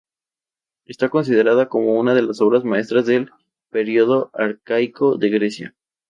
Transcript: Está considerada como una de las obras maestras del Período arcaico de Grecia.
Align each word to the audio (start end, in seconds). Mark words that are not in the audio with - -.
Está 0.85 1.09
considerada 1.09 1.69
como 1.69 1.93
una 1.99 2.15
de 2.15 2.23
las 2.23 2.41
obras 2.41 2.63
maestras 2.63 3.05
del 3.05 3.29
Período 3.69 4.31
arcaico 4.33 5.15
de 5.15 5.29
Grecia. 5.29 5.75